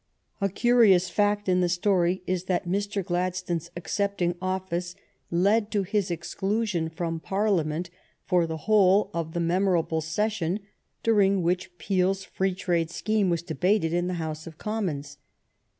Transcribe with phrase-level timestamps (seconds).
[0.41, 3.05] A curious fact in the story is that Mr.
[3.05, 4.95] Gladstone's ■'■'"""'""''^""™'™" accepting office
[5.29, 7.91] led to his exclusion from Parliament
[8.25, 10.61] for the whole of the memorable session
[11.03, 15.19] during which Peel's free trade scheme was debated in the House of Commons.